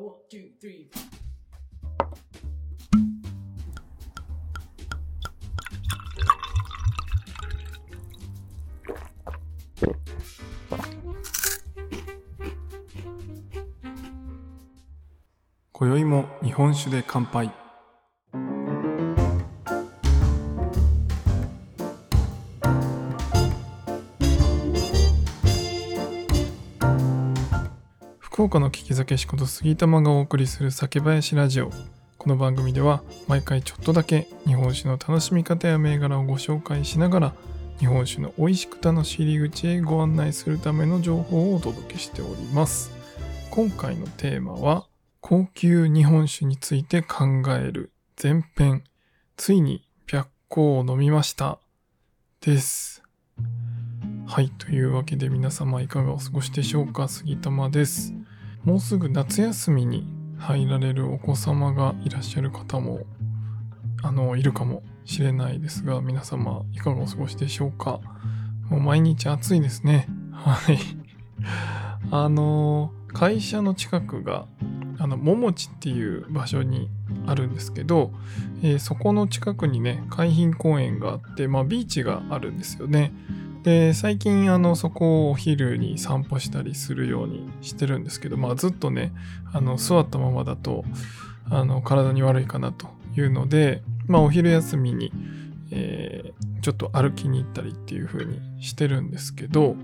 [0.00, 0.90] one, two, three.
[15.72, 17.52] 今宵も日本酒で乾杯
[28.38, 31.72] 福岡の聞き酒師こと杉玉がお送りする酒林ラジオ。
[32.18, 37.34] この番組では毎回ちょっとだけ日本酒の楽しみ方や銘柄をご紹介しながら
[37.80, 42.92] 日本酒の美味しく楽しい入り口へご案内するための情報をお届けしております。
[43.50, 44.86] 今回のテーマは
[45.20, 47.24] 高級日本酒について考
[47.60, 47.90] える
[48.22, 48.84] 前編。
[49.36, 51.58] ついに白香を飲みました。
[52.40, 53.02] です。
[54.28, 57.08] はいというわけで皆様いかがお過ごしでしょうか。
[57.08, 58.14] 杉玉です。
[58.64, 60.06] もうすぐ夏休みに
[60.38, 63.00] 入られるお子様がいらっしゃる方も
[64.02, 68.00] あのいるかもしれないですが皆様いかがお過ごしでしょうか？
[68.68, 70.06] もう毎日暑いですね。
[70.32, 70.78] はい。
[72.10, 74.46] あの会社の近くが
[74.98, 76.90] あの桃地っていう場所に
[77.26, 78.12] あるんですけど、
[78.62, 83.12] えーそこの近くにね海浜公園があって、まあ、ビーチがあるんですよね。
[83.62, 89.12] で最近あのそこをお昼に散歩したりするようにしてるんですけど、まあ、ずっとね
[89.52, 90.84] あの座ったままだと
[91.50, 95.12] あの体に悪いかなというので、まあ、お昼休みに、
[95.70, 99.76] えーちょっと歩きに行ったりっていう風にしてるんですけど、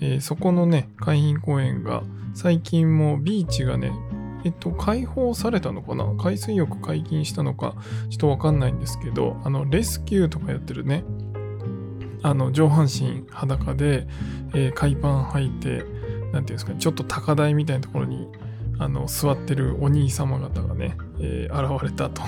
[0.00, 2.02] えーそこのね海浜公園が
[2.34, 3.92] 最近もビーチがね
[4.44, 6.06] えっと開放されたのかな？
[6.16, 7.74] 海水浴解禁したのか
[8.08, 11.04] ちょっとわかんないんですけどあのレスキューとかやってるね
[12.26, 14.08] あの上半身裸で、
[14.52, 18.26] えー海パン履いてなんていうんですかねちょっと高台みたいなところに
[18.80, 22.22] あの座ってるお兄様方がね、えー現れたと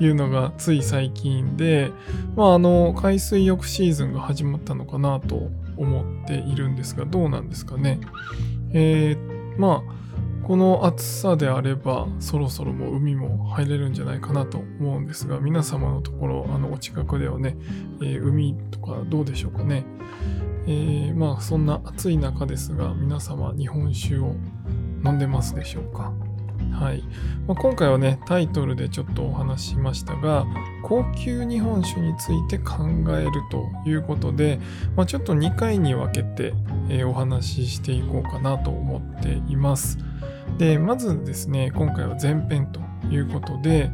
[0.00, 1.92] いうのがつい最近で、
[2.36, 8.00] まあ、あの海水浴シーズンが始まったのかなと思っているんですがどうなんですかね。
[8.72, 10.04] えーまあ
[10.46, 17.56] この暑さであればそろそろもう海も入れるんじゃないかなと思うんですが皆様のところあのお近くではね、
[18.02, 19.84] えー海とかどうでしょうかね。
[20.66, 24.34] えーまあそんな暑い中ですが皆様日本酒を
[25.04, 26.12] 飲んでますでしょうか。
[26.72, 27.02] はい、
[27.46, 30.44] まあ、今回はねタイトルでちょっとお話ししましたが
[30.82, 32.84] 高級日本酒について考
[33.16, 34.60] えるということで、
[34.96, 36.52] まあ、ちょっと2回に分けて、
[36.88, 39.98] えーお話ししていこうかなと思っています。
[40.58, 43.90] でまずですね今回は前編ということで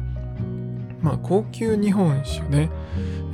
[1.01, 2.69] まあ高級日本酒ね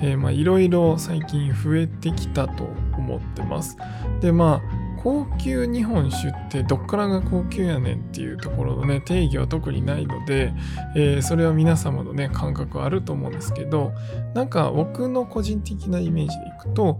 [0.02, 3.78] いろいろ最近増えてきたと思ってます。
[4.22, 10.54] でまあ高級日本酒ってどっからが高級やねんっていうところのね定義は特にないので、
[10.96, 13.94] えーそれは皆様のね感覚はあると思うんですけど
[14.34, 17.00] なんか僕の個人的なイメージでいくと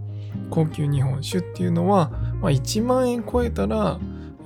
[0.50, 2.10] 高級日本酒っていうのは、
[2.40, 3.98] まあ、1万円超えたら、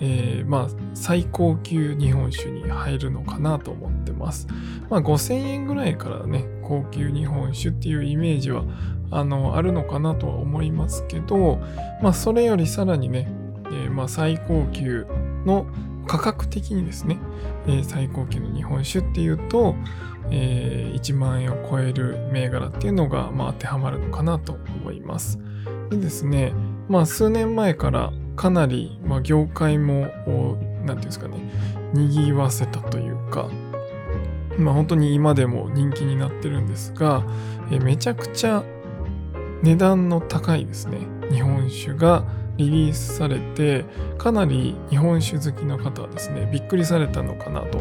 [0.05, 4.49] えーまあ最高級日本酒に入るのかなと思ってます。
[4.91, 8.65] まあ5000円ぐらいからね高級日本酒っていうイメージは
[9.13, 11.61] あのあるのかなとは思いますけど
[12.03, 13.29] まあそれよりさらにね、
[13.67, 15.07] えーまあ最高級
[15.47, 15.67] の
[16.09, 17.19] 価格的にですね、
[17.67, 19.77] えー最高級の日本酒っていうと、
[20.31, 25.39] えー1万円を超える銘柄っていうのが、まあ、当てはまるのかなと思います。
[25.91, 26.53] でですね、
[26.89, 31.39] まあ数年前からかなり、まあ、業界も、おなんていうんですかね、
[31.93, 33.49] 賑わせたというか、
[34.59, 37.25] まあ本当に今でも人気になってるんですが、
[37.71, 38.65] えめちゃくちゃ
[39.63, 40.99] 値段の高いですね、
[41.31, 42.25] 日本酒が
[42.57, 43.85] リリースされて、
[44.19, 47.81] かなり日本酒好きの方はですね、びっくりされたのかなと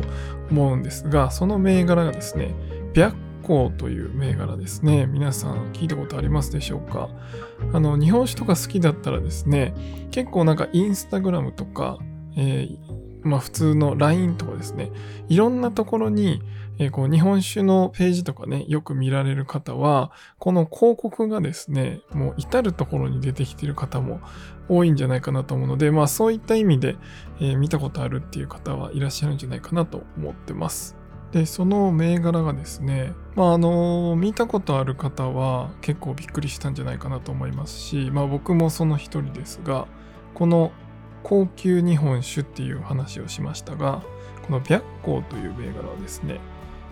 [0.49, 2.53] 思うんですが、その銘柄がですね、
[2.93, 5.05] 白香という銘柄ですね。
[5.07, 7.09] 皆さん聞いたことありますでしょうか
[7.73, 9.73] あの、日本酒とか好きだったらですね、
[10.11, 11.99] 結構なんかインスタグラムとか、
[12.37, 14.91] えーまあ普通の LINE とかですね、
[15.29, 16.41] いろんなところに、
[16.79, 24.21] えーこう日本酒のページとかね、よく見られる方は、この広告がですね、もう至るところに出てきてる方も
[24.69, 26.95] 多いんじゃないかなと思うので、まあそういった意味で、
[27.39, 31.00] えー見たことあるっていう方はいらっしゃるんじゃないかなと思ってます。
[31.31, 39.87] で、その銘柄がですね、まああの見たことある方は結構びっくりしたんじゃないかなと思いますし、まあ僕もその一人ですが、
[40.33, 40.71] この
[41.23, 44.03] 高級日本酒っていう話をしましたが、
[44.45, 46.39] この白香という銘柄はですね、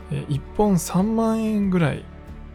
[0.09, 2.05] 1本3万円ぐらい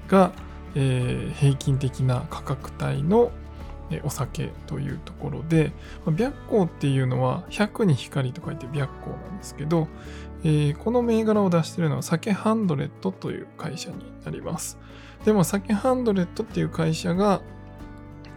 [0.09, 0.33] が、
[0.77, 3.31] え平均的な価格帯の、
[4.03, 5.73] お酒というところで、
[6.05, 9.89] 白光っていうのは100に光と書いて白光なんですけど、
[10.43, 14.79] えー、この銘柄を出してるのは酒ハンドレットという会社になります。
[15.25, 17.41] でも酒ハンドレットっていう会社が、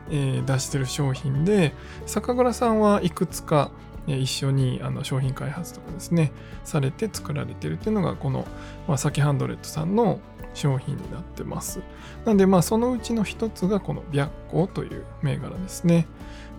[0.10, 1.74] えー、出してる商品で、
[2.06, 3.72] 酒蔵さんはいくつか
[4.08, 6.32] 一緒にあの商品開発とかですね、
[6.64, 8.48] されて作られてるっていうのが、この、
[8.88, 10.20] まあ、サキハンドレットさんの
[10.58, 11.82] 商品になってます。
[12.26, 16.08] なんで、まあ、そのうちの一つがこの白光という銘柄ですね。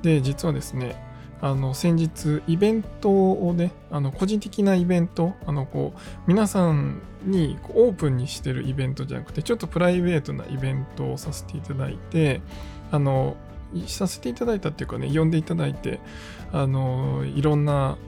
[0.03, 1.05] で、実はですね、
[1.41, 12.41] あの先日イベントをねあの個人的なイベントあのこう皆さんにオープンにしてるイベントじゃなくてちょっとプライベートなイベントをさせていただいて
[12.91, 13.37] あの
[13.87, 16.00] させていただいたっていうかね、呼んでいただいて、
[16.53, 17.99] あの、いろんな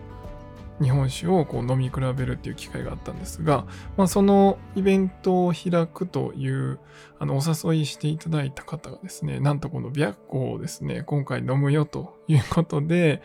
[0.81, 3.67] 日本酒をこう飲み比べるっていう機会があったんですが、
[3.97, 6.79] まあ、そのイベントを開くという
[7.19, 7.43] あのお
[7.73, 13.23] 誘いしていただいた方がですね、なんとこの白子をですね、今回飲むよということで、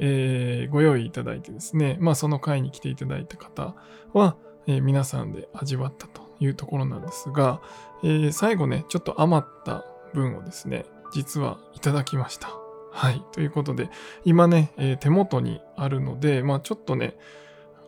[0.00, 3.74] えー、ご用意いただいてですね、まあ、その会に来ていただいた方
[4.12, 4.36] は、
[4.66, 7.60] えー、皆さんで味わったというところなんですが、
[8.02, 9.84] えー、最後ね、ちょっと余った
[10.14, 12.57] 分をですね、実はいただきました。
[12.90, 13.22] はい。
[13.32, 13.90] ということで、
[14.24, 17.16] 今ね、えー、手元にあるので、まあちょっとね、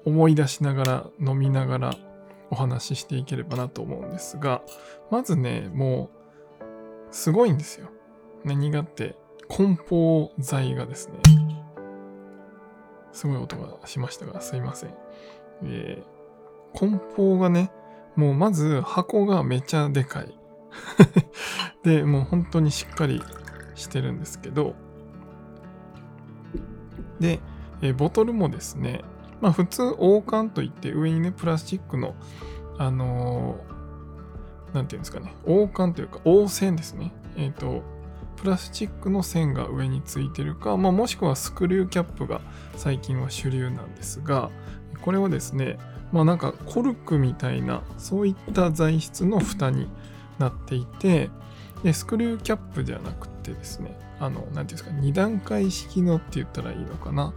[0.05, 1.95] 思い出しながら飲みながら
[2.51, 4.63] お話ししていければなと思うんですが、
[5.11, 6.11] まずね、も
[6.61, 7.89] う、すごいんですよ。
[8.45, 9.17] 何がって、
[9.49, 11.15] 梱包材がですね、
[13.13, 14.95] すごい音がしましたが、すいません。
[15.65, 17.73] えー、梱包がね、
[18.17, 20.39] もうまず箱がめちゃでかい。
[21.83, 23.23] で、もう本当にしっかり
[23.75, 24.75] してるんですけど、
[27.21, 27.41] で、
[27.83, 29.03] えボトルもですね、
[29.41, 32.15] まあ普通王冠といって上にね、プラスチックの、
[32.79, 37.13] あのー、なんていうんですかね、王冠というか、王線ですね。
[37.37, 37.83] えっ、ー、と、
[38.37, 42.41] プラスチックの線が上についてるか、まあ、もしくはスクリューキャップが
[42.77, 44.51] 最近は主流なんですが、
[45.03, 45.79] これはですね、
[46.13, 49.89] まあなんかコルクみたいな、そういった材質の蓋に
[50.39, 51.31] なっていて、
[51.83, 57.33] で、スクリューキャップではなくてですね、あの、なんていうんですか、2段階式のって言ったらいいのかな。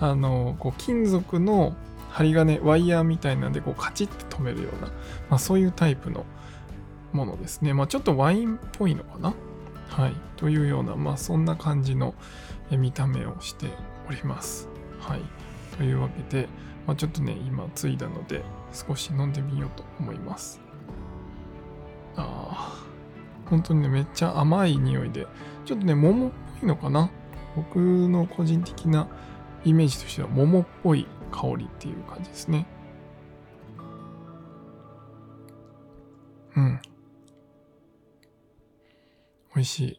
[0.00, 1.74] あの、こう、金属の
[2.10, 4.88] 針金、ワイヤーみたいなんで、こう、カチッて止めるような、
[5.30, 6.24] まあ、そういうタイプの
[7.12, 7.74] ものですね。
[7.74, 9.34] まあ、ちょっとワインっぽいのかな。
[9.88, 10.14] はい。
[10.36, 12.14] というような、まあ、そんな感じの
[12.70, 13.66] 見た目をして
[14.08, 14.68] おります。
[15.00, 15.20] はい。
[15.76, 16.48] というわけで、
[16.86, 20.60] まあ、ちょっとね、今、ついだので、少し飲んでみようと思います。
[22.16, 22.91] ああ。
[23.46, 25.26] 本当にね、めっちゃ甘い匂いで、
[25.64, 26.30] ちょっとね、桃っ
[26.60, 27.10] ぽいのかな？
[27.56, 29.08] 僕の個人的な
[29.64, 32.66] イメージとしては桃っぽい香りっていう感じですね。
[36.56, 36.80] うん。
[39.54, 39.86] 美味しい。
[39.92, 39.98] い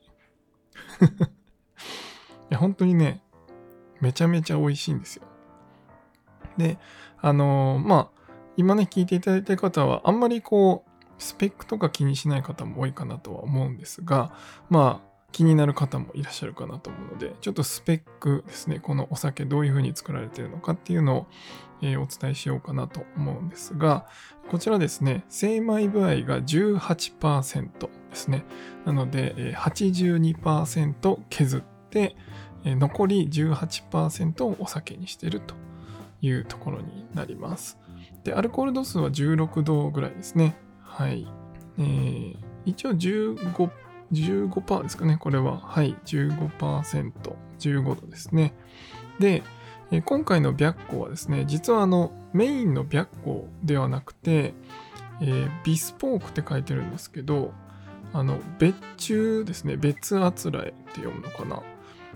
[2.50, 3.24] や、本当にね、
[4.02, 5.24] めちゃめちゃ美味しいんですよ。
[6.58, 6.78] で、
[7.22, 8.22] あのー、まあ、
[8.58, 10.92] 今ね、聞いていただいた方は、あんまりこう、
[11.24, 14.34] スペックとか気にしない方も多いかなとは思うんですが、
[14.70, 21.28] まあ、気になる方もいらっしゃるかなと思うので、ちょっとスペックですね、このお酒どういう風に作られているのかっていうのを、
[21.82, 24.06] えー、お伝えしようかなと思うんですが、
[24.50, 28.46] こちらですね、精米部合が18%ですね。
[28.86, 32.16] なので、82%削って、
[32.66, 35.56] 残り18%をお酒にしていると
[36.22, 37.80] いうところになります。
[38.24, 40.56] で、アルコール度数は16度ぐらいですね。
[40.94, 41.28] はい。
[41.80, 42.36] えー、
[42.66, 43.70] 一応15、
[44.12, 45.58] 15%ですかね、これは。
[45.58, 47.12] はい、15%、
[47.60, 48.54] 15度ですね。
[49.20, 49.42] で、
[49.92, 54.54] えー、今回の白光はですね、実はあの、メインの白光ではなくて、
[55.20, 57.54] えー、ビスポークって書いてるんですけど、
[58.14, 61.64] あの、別注ですね、別あつらえって読むのかな。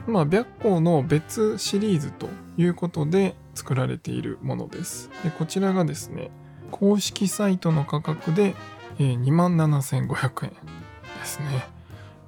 [0.05, 5.09] まあ、白光の別シリーズということで作られているものです。
[5.23, 6.29] でこちらがですね、
[6.71, 8.55] 公式サイトの価格で、
[8.99, 11.67] えー、27,500円ですね。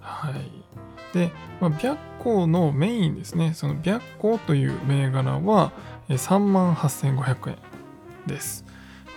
[0.01, 0.51] はい。
[1.13, 5.71] で、まあ、白光のメインですね、その白光という銘柄は
[6.09, 7.57] 3万8500円
[8.27, 8.65] です。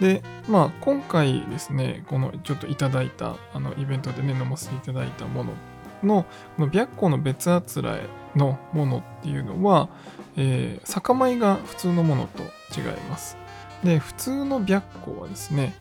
[0.00, 5.52] で、まあ、今回ですね、このちょっといただいた、あの、イベントでね、飲ませていただいたもの
[6.02, 6.26] の、
[6.56, 9.88] この白光の別あつらえのものっていうのは、
[10.36, 12.42] えー、酒米が普通のものと
[12.78, 13.36] 違います。
[13.84, 15.74] で、普通の白光はですね、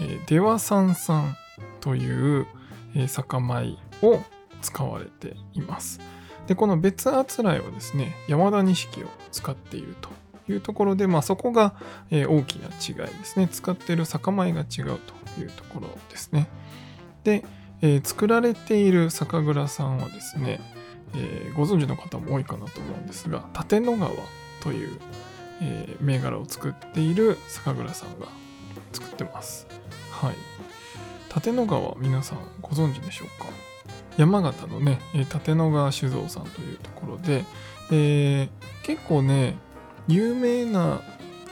[0.00, 1.36] えー、デワサン酸
[1.80, 2.46] という、
[2.94, 4.20] え、酒米を
[4.62, 6.00] 使われています。
[6.46, 10.10] で、この別あつらいはですね、山田錦を使っていると
[10.50, 11.74] いうところで、まあ、そこが、
[12.10, 13.48] え、大きな違いですね。
[13.48, 14.98] 使っている酒米が違う
[15.36, 16.48] というところですね。
[17.24, 17.44] で、
[17.80, 20.60] えー、作られている酒蔵さんはですね、
[21.14, 24.10] えー、ご存知の方も多いかなと思うんですが立野川
[24.62, 24.98] という、
[25.60, 28.26] えー、銘柄を作っている酒蔵さんが
[28.92, 29.66] 作ってます。
[30.10, 30.34] はい。
[31.34, 33.48] 立野川皆さんご存知でしょうか？
[34.16, 37.44] 山形のね立野川酒造さんというところで、
[37.92, 38.48] えー、
[38.82, 39.54] 結構ね
[40.08, 41.00] 有名な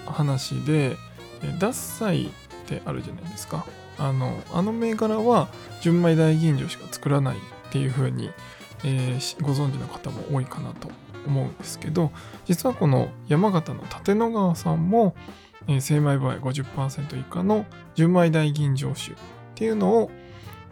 [0.06, 0.96] 話で
[1.42, 2.30] 獺祭っ
[2.66, 3.66] てあるじゃないですか。
[3.98, 5.48] あのあの銘柄は
[5.80, 8.30] 純米大吟醸しか作らないっていう風に、
[8.84, 10.90] えー、ご存知の方も多いかなと
[11.26, 12.12] 思うんですけど
[12.44, 15.14] 実はこの山形の立野川さんも、
[15.66, 19.14] えー、精米部合50%以下の純米大吟醸酒っ
[19.54, 20.10] ていうのを、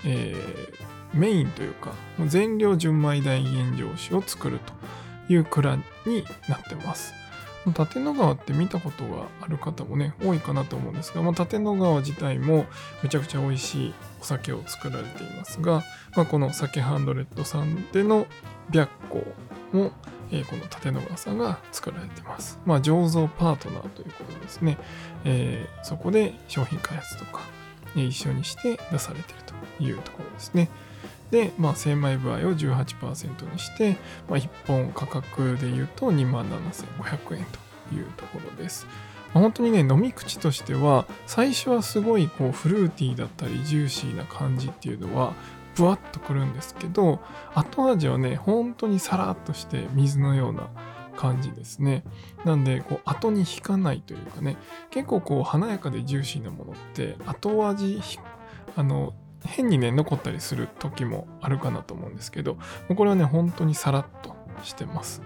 [0.04, 1.92] えー、メインというか
[2.26, 5.82] 全量純米大吟醸酒を作るという蔵に
[6.48, 7.14] なってます。
[7.66, 12.66] 立野川って見たことがある方もね、多いかなと思うんですが、まあ、立野川自体も
[13.02, 15.82] めちゃくちゃ美味しいお酒を作られていますが、
[16.14, 18.26] まあ、この酒ハンドレッドさんでの
[18.70, 19.24] 白光
[19.76, 19.92] も、
[20.30, 22.58] えー、この立野川さんが作られてます。
[22.64, 24.78] まあ、醸造パートナーということですね。
[25.24, 27.42] えー、そこで商品開発とか、
[27.96, 29.42] えー、一緒にして出されている
[29.78, 30.68] というところですね。
[31.30, 33.96] で、まあ、精米部合を18%にして、
[34.28, 38.86] まあ、1本価格で言うと2万7500円というところです。
[39.32, 45.34] まあ、本当にね、飲み口としては、最初はすごいこうフルーティーだったり、ジューシーな感じっていうのは、
[45.74, 47.20] ぶわっとくるんですけど、
[47.54, 50.70] 後味はね、本当にさらっとして水のような
[51.16, 52.04] 感じですね。
[52.44, 54.56] なんで、こう、後に引かないというかね、
[54.90, 58.00] 結構こう、華やかでジューシーなものって、後味、
[58.76, 59.14] あの、
[59.44, 62.56] 変にね、残ったりする時もあるかなと思うんですけど、
[62.94, 65.22] これはね、本当にさらっとしてます。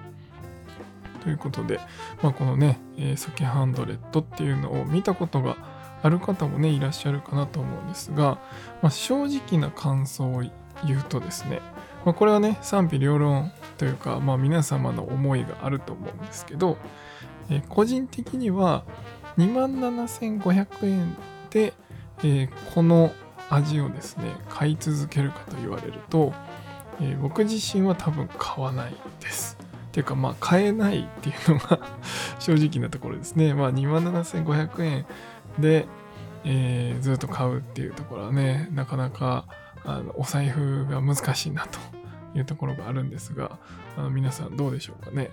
[1.23, 1.81] ということで、
[2.23, 5.57] まあ、このね、えー、サケハンドレッドっていうのを見たことが
[6.03, 8.41] ある方もね、いらっしゃるかなと思うんですが、
[8.83, 10.43] まあ、正直な感想を
[10.87, 11.61] 言うとですね、
[12.05, 16.79] まあ、これはね、賛否両論というか、まあ、皆様の思いがあると思うんですけど、
[17.51, 18.85] えー、個人的には
[19.39, 21.17] 27,500円
[21.51, 21.73] で、
[22.19, 23.13] えー、この
[23.51, 26.35] 味をですね買い続けるかと言われると、
[27.01, 29.57] えー、僕自身は多分買わないです。
[29.99, 31.81] ていうかまあ買えないっていうのが
[32.39, 33.53] 正直なところですね。
[33.55, 35.07] まあ27,500円
[35.59, 35.87] で、
[36.45, 39.47] えー、ずっと買うっていうところはねなかなか
[39.85, 41.79] あのお財布が難しいなと
[42.39, 43.59] いうところがあるんですが
[43.97, 45.31] あの皆さんどうでしょうかね。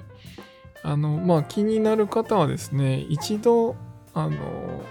[0.83, 3.75] あのまあ気になる方はですね一度
[4.13, 4.37] あの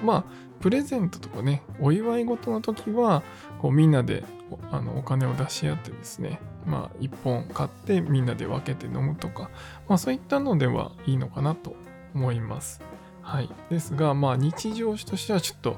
[0.02, 0.24] まあ
[0.64, 3.22] プレゼントとかね、お祝い事の時は、
[3.60, 4.24] こうみんなで
[4.70, 9.50] あのお金を出し合ってですね、まあ1本買ってみんなで分けて飲むとか、
[9.88, 11.76] まあそういったのではいいのかなと
[12.14, 12.80] 思います。
[13.24, 13.48] はい。
[13.70, 15.76] ですが、まあ日常酒としてはちょっと、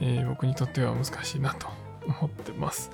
[0.00, 1.66] えー、僕にとっては難しいなと
[2.06, 2.90] 思ってます。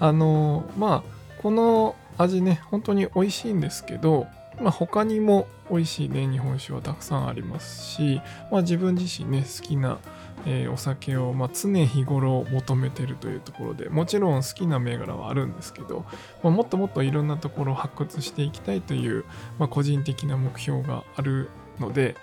[0.00, 4.26] あの、まあこの味ね、本当に美味しいんですけど、
[4.60, 9.98] まあ、他にも美味しいね日本酒はたくさんありますし、まあ、自分自身ね好きな、
[10.46, 16.06] えー、お酒を、まあ、常日頃求めてるというところでもちろん好きな銘柄はあるんですけど、
[16.42, 19.24] まあ、もっともっといろんなところを発掘していきたいという、
[19.58, 22.16] まあ、個人的な目標があるので、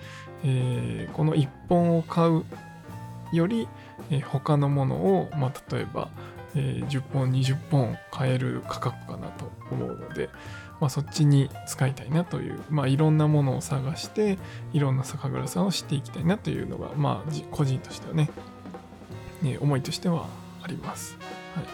[0.43, 2.43] えー、この1本を買う
[3.31, 3.67] より、
[4.09, 6.09] えー、他のものを、まあ、例えば、
[6.55, 10.29] えー、10本20本買える価格かなと思うので、
[10.79, 14.37] まあ、そっちに使いたいなという、まあ、いろんなものを探して
[14.73, 18.29] いろんな酒蔵さんを知っていきたいなというのが、まあ、個人としてはね、
[19.41, 20.27] ね思いとしては
[20.61, 21.17] あります。
[21.55, 21.65] はい、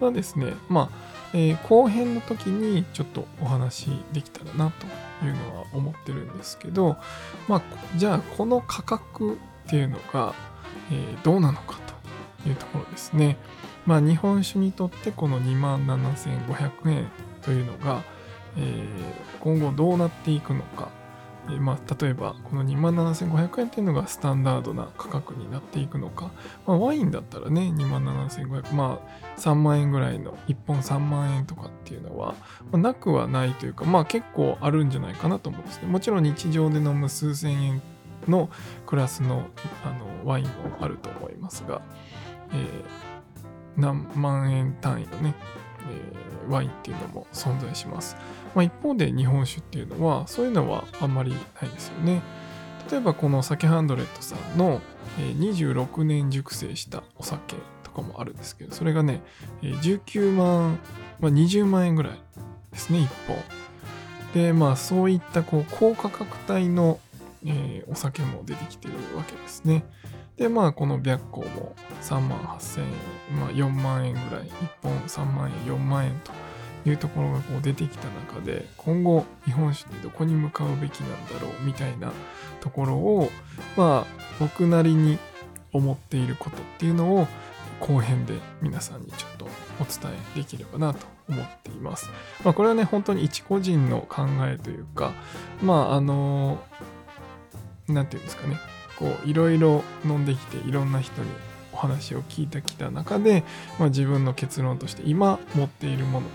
[0.00, 4.86] ただですね、まあえー、後編の時にちょっとお話できたらなと
[5.26, 6.96] いうのは思ってるんですけど、
[7.48, 7.62] まあ、
[7.96, 9.36] じゃあこの価格っ
[9.68, 10.34] ていうのが、
[10.90, 11.78] えー、どうなのか
[12.44, 13.36] というところですね。
[13.86, 17.06] まあ、日本酒にとってこの27,500円
[17.42, 18.02] というのが、
[18.56, 20.90] えー、今後どうなっていくのか、
[21.56, 26.30] まあ、例えばこの27,500円っていうのがスタンダードな価格になっていくのか、
[26.66, 32.34] まあ、ワインだったらね27,500まあ3万円ぐらいの1本3万円とかっていうのは、
[32.70, 35.88] まあ、なくはないというかまあ結構あるんじゃないかなと思うんですね。
[35.88, 37.82] もちろん日常で飲む数千円
[38.26, 38.50] の
[38.86, 39.48] クラスの
[39.84, 41.82] あのワインもあると思いますが、
[42.52, 45.34] えー、何万円単位のね、
[46.48, 48.16] ワインっていうのも存在します。
[48.54, 52.22] まあ、一方で日本酒っていうのはそういうのはあんまりないですよね。
[52.90, 54.80] 例えばこの酒ハンドレットさんの
[55.18, 59.20] 26年熟成したお酒とかもあるんですけど、それがね、
[59.60, 60.78] 19万、
[61.20, 62.12] まあ、20万円ぐらい
[62.72, 63.36] ですね、1本。
[64.32, 66.98] で、まあそういったこう高価格帯の、
[67.88, 69.84] お酒も出てきてるわけですね。
[70.38, 74.50] で、まあこの白光も3万8000円、まあ4万円ぐらい、1
[74.82, 76.32] 本3万円、4万円と
[76.88, 82.12] いうところがこう出てきた中で今後日本酒ってどこに向かうべきなんだろうみたいな
[82.60, 83.30] ところを
[83.76, 85.18] まあ僕なりに
[85.72, 87.26] 思っていることっていうのを
[87.80, 89.44] 後編で皆さんにちょっと
[89.80, 92.10] お伝えできればなと思っています。
[92.44, 95.12] まあ、これはね本当に一個人の考えというか
[95.62, 96.58] まああの
[97.86, 98.58] 何て言うんですかね
[98.98, 101.30] こういろいろ飲んできていろんな人に
[101.72, 103.44] お話を聞いてきた中で、
[103.78, 106.26] まあ、自分の結論として今持っているもの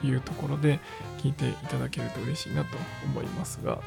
[0.00, 0.80] というところで
[1.18, 3.80] 聞いていただけると嬉しいなと思いますが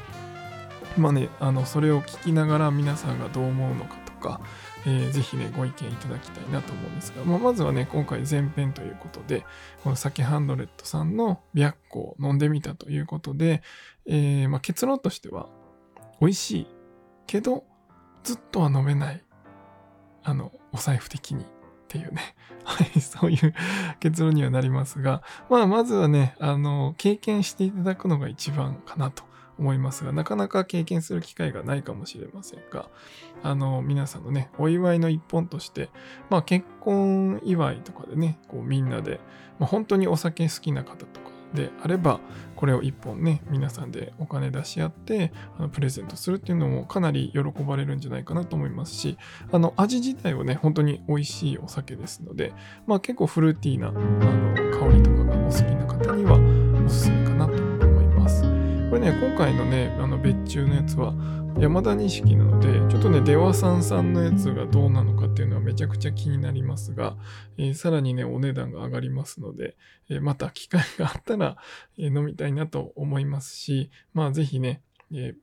[0.96, 4.40] まあねあのそれを聞きながら皆さんがどう思うのかとか、
[4.86, 9.44] えー、ぜひねご意見いただきたいなと思うんですが、まあ、まずはね今回前編ということで
[9.82, 13.62] この酒ハンドレットさんの白個を飲んでみたということで、
[14.06, 15.48] えー、まあ、結論としては
[16.20, 16.66] 美味しい
[17.26, 17.64] けど
[18.24, 19.22] ずっとは飲めない。
[20.26, 21.46] あのお財布的にっ
[21.86, 22.34] ていうね。
[22.64, 23.54] はい、そういう
[24.00, 29.22] 結論にはなりますが、まあ、まずはね、あの、経験していただくのが一番かなと
[29.58, 32.88] 思いますが、なかなか経験する機会がないかもしれませんが、
[33.42, 35.90] あの、皆さんのね、お祝いの一本として、
[36.30, 39.20] まあ、結婚祝いとかでね、こう、みんなで、
[39.58, 42.20] まあ、本当にお酒好きな方とか、であれば、
[42.56, 49.16] これを1本ね、皆さんでお金出し合って、あのプレゼントするっていうのもかなり喜ばれるんじゃないかなと思いますし、
[49.52, 52.52] あの味自体はね、本当に美味しいお酒ですので、
[52.86, 58.42] まあ結構フルーティーなあの香りとかがお好きな方にはおすすめかなと思います。
[58.42, 58.48] こ
[58.96, 61.14] れね、今回のね、あの別注のやつは、
[61.58, 67.16] 山田錦なので、ちょっとね、出羽さんさんのやつがどうなのかっていうのはめちゃくちゃ気になりますが、
[67.56, 69.76] えー、さらにね、お値段が上がりますので、
[70.10, 71.56] えー、また機会があったら、
[71.96, 74.82] え、飲みたいなと思いますし、まあぜひね、
[75.14, 75.34] え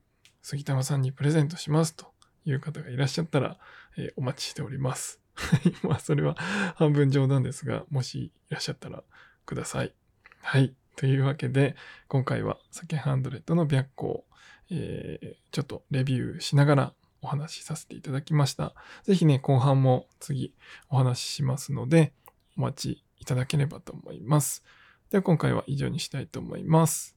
[0.42, 2.12] 杉玉さんにプレゼントしますと
[2.44, 3.58] いう方がいらっしゃったら、
[3.96, 5.18] えお待ちしております。
[5.82, 6.34] まあそれは
[6.76, 9.02] 半分冗談ですが、もしいらっしゃったら
[9.46, 9.94] ください。
[10.42, 10.74] はい。
[10.96, 11.74] というわけで、
[12.08, 14.24] 今回は酒ハンドレットの白光
[14.70, 18.74] えー、ちょっとレビューしながらお話しさせていただきました。
[19.04, 20.54] ぜひね、後半も次
[20.88, 22.12] お話ししますので、
[22.56, 24.64] お待ちいただければと思います。
[25.10, 27.16] では今回は以上にしたいと思います。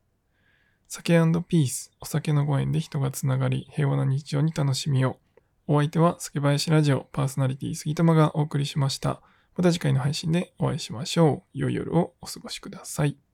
[0.87, 1.13] 酒
[1.47, 5.17] ピース、お酒のご縁で人がつながり、平和な日常に楽しみを。
[5.67, 9.21] お相手は、酒林ラジオパーソナリティ杉玉がお送りしました。
[9.55, 11.57] また次回の配信でお会いしましょう。
[11.57, 13.24] 良い夜をお過ごしください。